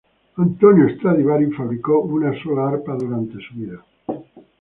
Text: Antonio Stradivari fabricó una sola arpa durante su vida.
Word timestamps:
Antonio 0.37 0.87
Stradivari 0.95 1.51
fabricó 1.51 2.01
una 2.01 2.33
sola 2.41 2.69
arpa 2.69 2.95
durante 2.95 3.33
su 3.37 3.53
vida. 3.53 3.83